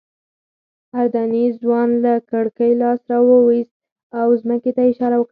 اردني 0.99 1.45
ځوان 1.61 1.89
له 2.05 2.13
کړکۍ 2.29 2.71
لاس 2.81 2.99
راوویست 3.11 3.73
او 4.19 4.27
ځمکې 4.41 4.71
ته 4.75 4.81
یې 4.85 4.89
اشاره 4.91 5.15
وکړه. 5.19 5.29